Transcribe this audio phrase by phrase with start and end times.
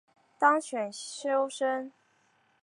[0.39, 1.91] 当选修生